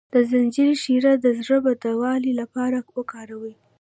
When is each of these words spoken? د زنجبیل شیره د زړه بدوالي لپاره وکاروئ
د 0.13 0.15
زنجبیل 0.29 0.73
شیره 0.83 1.13
د 1.19 1.25
زړه 1.39 1.57
بدوالي 1.65 2.31
لپاره 2.41 2.77
وکاروئ 2.97 3.55